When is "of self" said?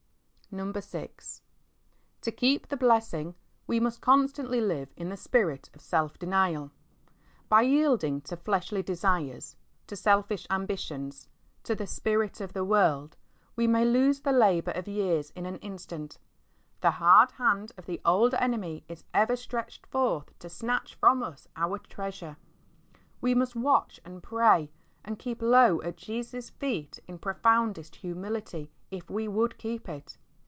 5.73-6.19